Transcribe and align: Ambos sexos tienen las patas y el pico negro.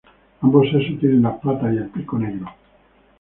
Ambos 0.41 0.67
sexos 0.71 0.99
tienen 0.99 1.21
las 1.21 1.39
patas 1.39 1.75
y 1.75 1.77
el 1.77 1.89
pico 1.89 2.17
negro. 2.17 2.47